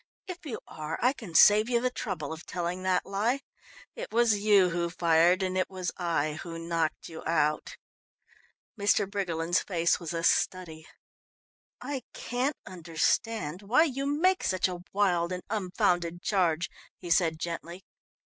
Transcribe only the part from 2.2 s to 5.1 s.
of telling that lie. It was you who